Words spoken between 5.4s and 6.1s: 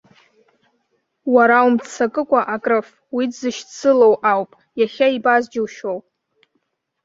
џьушьоу.